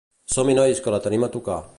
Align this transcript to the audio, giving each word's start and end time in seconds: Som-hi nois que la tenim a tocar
Som-hi 0.35 0.55
nois 0.59 0.81
que 0.87 0.93
la 0.95 1.01
tenim 1.09 1.27
a 1.29 1.33
tocar 1.37 1.63